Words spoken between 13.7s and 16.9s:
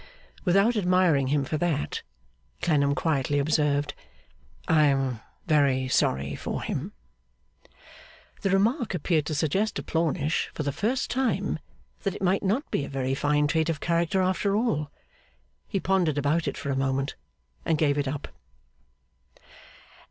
character after all. He pondered about it for a